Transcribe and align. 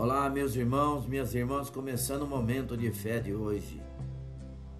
Olá, 0.00 0.30
meus 0.30 0.54
irmãos, 0.54 1.08
minhas 1.08 1.34
irmãs, 1.34 1.70
começando 1.70 2.22
o 2.22 2.26
momento 2.28 2.76
de 2.76 2.88
fé 2.92 3.18
de 3.18 3.34
hoje. 3.34 3.82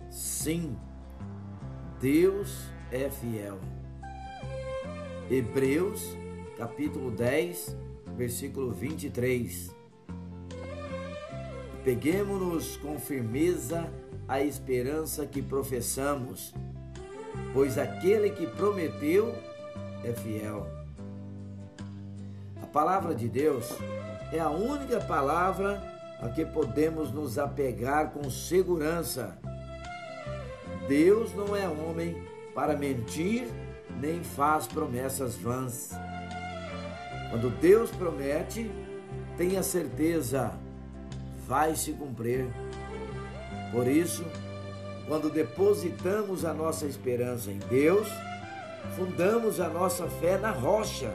Sim, 0.09 0.77
Deus 2.01 2.69
é 2.93 3.11
fiel. 3.11 3.59
Hebreus, 5.29 6.17
capítulo 6.57 7.11
10, 7.11 7.77
versículo 8.17 8.71
23. 8.71 9.75
Peguemos-nos 11.83 12.77
com 12.77 12.97
firmeza 12.97 13.93
a 14.29 14.41
esperança 14.41 15.27
que 15.27 15.43
professamos, 15.43 16.55
pois 17.53 17.77
aquele 17.77 18.31
que 18.31 18.47
prometeu 18.47 19.35
é 20.05 20.13
fiel. 20.13 20.65
Palavra 22.73 23.15
de 23.15 23.29
Deus 23.29 23.73
é 24.31 24.39
a 24.39 24.51
única 24.51 25.01
palavra 25.01 25.83
a 26.21 26.29
que 26.29 26.45
podemos 26.45 27.11
nos 27.11 27.39
apegar 27.39 28.11
com 28.11 28.29
segurança. 28.29 29.39
Deus 30.87 31.35
não 31.35 31.57
é 31.57 31.67
homem 31.67 32.23
para 32.55 32.77
mentir, 32.77 33.49
nem 34.01 34.23
faz 34.23 34.67
promessas 34.67 35.35
vãs. 35.37 35.93
Quando 37.31 37.51
Deus 37.59 37.91
promete, 37.91 38.71
tenha 39.37 39.63
certeza, 39.63 40.53
vai 41.47 41.75
se 41.75 41.93
cumprir. 41.93 42.47
Por 43.73 43.87
isso, 43.87 44.25
quando 45.07 45.31
depositamos 45.31 46.45
a 46.45 46.53
nossa 46.53 46.85
esperança 46.85 47.51
em 47.51 47.59
Deus, 47.59 48.09
fundamos 48.95 49.59
a 49.59 49.69
nossa 49.69 50.07
fé 50.07 50.37
na 50.37 50.51
rocha 50.51 51.11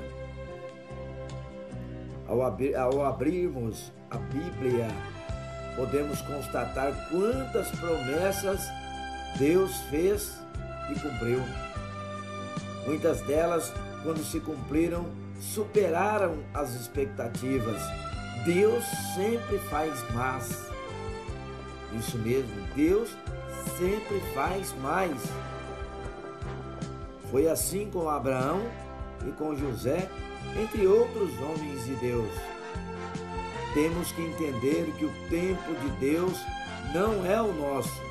ao, 2.27 2.41
abrir, 2.41 2.75
ao 2.75 3.05
abrirmos 3.05 3.91
a 4.09 4.17
Bíblia, 4.17 4.87
podemos 5.75 6.21
constatar 6.21 6.93
quantas 7.09 7.69
promessas 7.71 8.61
Deus 9.37 9.75
fez 9.89 10.39
e 10.91 10.99
cumpriu. 10.99 11.41
Muitas 12.85 13.21
delas, 13.21 13.71
quando 14.03 14.23
se 14.23 14.39
cumpriram, 14.39 15.05
superaram 15.39 16.37
as 16.53 16.73
expectativas. 16.73 17.81
Deus 18.45 18.83
sempre 19.15 19.57
faz 19.69 20.13
mais. 20.13 20.69
Isso 21.97 22.17
mesmo, 22.17 22.53
Deus 22.75 23.09
sempre 23.77 24.19
faz 24.33 24.73
mais. 24.81 25.17
Foi 27.31 27.47
assim 27.47 27.89
com 27.89 28.09
Abraão 28.09 28.61
e 29.25 29.31
com 29.31 29.55
José 29.55 30.09
entre 30.55 30.85
outros 30.87 31.31
homens 31.39 31.85
de 31.85 31.95
Deus. 31.95 32.31
Temos 33.73 34.11
que 34.11 34.21
entender 34.21 34.93
que 34.97 35.05
o 35.05 35.13
tempo 35.29 35.73
de 35.81 35.89
Deus 35.99 36.37
não 36.93 37.25
é 37.25 37.41
o 37.41 37.51
nosso. 37.53 38.01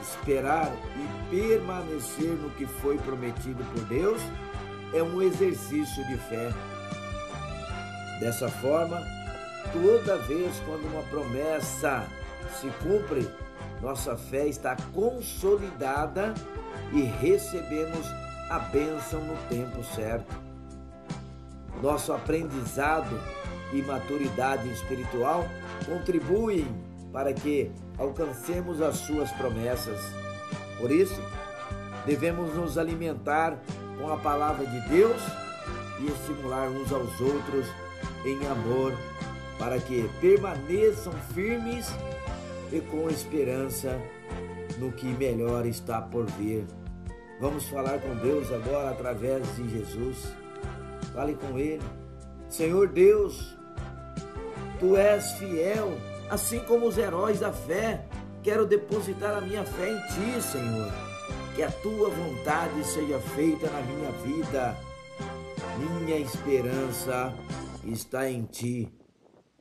Esperar 0.00 0.72
e 0.96 1.30
permanecer 1.30 2.30
no 2.30 2.50
que 2.50 2.66
foi 2.66 2.96
prometido 2.98 3.64
por 3.72 3.84
Deus 3.86 4.20
é 4.92 5.02
um 5.02 5.20
exercício 5.20 6.06
de 6.06 6.16
fé. 6.16 6.52
Dessa 8.20 8.48
forma, 8.48 9.02
toda 9.72 10.18
vez 10.18 10.54
quando 10.64 10.84
uma 10.84 11.02
promessa 11.04 12.06
se 12.60 12.68
cumpre, 12.82 13.28
nossa 13.82 14.16
fé 14.16 14.46
está 14.46 14.76
consolidada 14.92 16.32
e 16.92 17.02
recebemos 17.02 18.06
a 18.48 18.60
bênção 18.60 19.20
no 19.22 19.36
tempo 19.48 19.82
certo 19.82 20.43
nosso 21.84 22.14
aprendizado 22.14 23.20
e 23.70 23.82
maturidade 23.82 24.66
espiritual 24.70 25.46
contribuem 25.84 26.66
para 27.12 27.32
que 27.34 27.70
alcancemos 27.98 28.80
as 28.80 28.96
suas 28.96 29.30
promessas. 29.32 30.00
Por 30.80 30.90
isso, 30.90 31.20
devemos 32.06 32.54
nos 32.54 32.78
alimentar 32.78 33.58
com 34.00 34.10
a 34.10 34.16
palavra 34.16 34.64
de 34.64 34.88
Deus 34.88 35.20
e 36.00 36.06
estimular 36.06 36.68
uns 36.70 36.90
aos 36.90 37.20
outros 37.20 37.66
em 38.24 38.46
amor, 38.46 38.94
para 39.58 39.78
que 39.78 40.08
permaneçam 40.20 41.12
firmes 41.34 41.86
e 42.72 42.80
com 42.80 43.10
esperança 43.10 44.00
no 44.78 44.90
que 44.90 45.06
melhor 45.06 45.66
está 45.66 46.00
por 46.00 46.24
vir. 46.32 46.64
Vamos 47.38 47.68
falar 47.68 47.98
com 48.00 48.14
Deus 48.16 48.50
agora 48.50 48.90
através 48.90 49.44
de 49.54 49.68
Jesus. 49.68 50.43
Fale 51.14 51.34
com 51.36 51.58
Ele. 51.58 51.82
Senhor 52.48 52.88
Deus, 52.88 53.56
Tu 54.80 54.96
és 54.96 55.32
fiel, 55.32 55.96
assim 56.28 56.58
como 56.60 56.86
os 56.86 56.98
heróis 56.98 57.40
da 57.40 57.52
fé. 57.52 58.06
Quero 58.42 58.66
depositar 58.66 59.34
a 59.34 59.40
minha 59.40 59.64
fé 59.64 59.92
em 59.92 59.98
Ti, 60.08 60.42
Senhor. 60.42 60.92
Que 61.54 61.62
a 61.62 61.70
Tua 61.70 62.10
vontade 62.10 62.84
seja 62.84 63.20
feita 63.20 63.70
na 63.70 63.80
minha 63.82 64.10
vida. 64.10 64.76
Minha 65.78 66.18
esperança 66.18 67.32
está 67.84 68.28
em 68.28 68.44
Ti. 68.44 68.92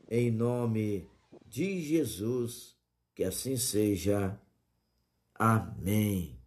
Em 0.09 0.31
nome 0.31 1.07
de 1.47 1.81
Jesus, 1.81 2.75
que 3.15 3.23
assim 3.23 3.55
seja. 3.55 4.37
Amém. 5.35 6.42